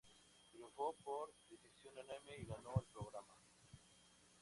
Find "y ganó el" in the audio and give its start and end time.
2.39-2.87